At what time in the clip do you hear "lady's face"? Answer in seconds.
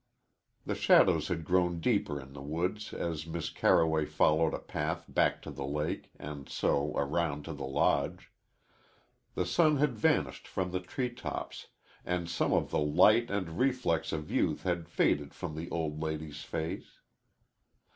16.01-16.97